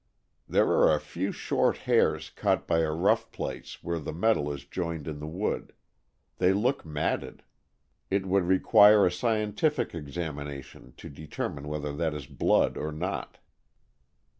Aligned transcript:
"There 0.49 0.65
are 0.65 0.95
a 0.95 0.99
few 0.99 1.31
short 1.31 1.77
hairs 1.85 2.31
caught 2.31 2.65
by 2.67 2.79
a 2.79 2.89
rough 2.91 3.31
place 3.31 3.83
where 3.83 3.99
the 3.99 4.11
metal 4.11 4.51
is 4.51 4.65
joined 4.65 5.05
to 5.05 5.13
the 5.13 5.27
wood. 5.27 5.73
They 6.39 6.53
look 6.53 6.83
matted. 6.83 7.43
It 8.09 8.25
would 8.25 8.45
require 8.45 9.05
a 9.05 9.11
scientific 9.11 9.93
examination 9.93 10.95
to 10.97 11.07
determine 11.07 11.67
whether 11.67 11.93
that 11.93 12.15
is 12.15 12.25
blood 12.25 12.77
or 12.77 12.91
not." 12.91 13.37